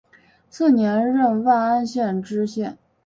[0.49, 2.75] 次年任万安县知县。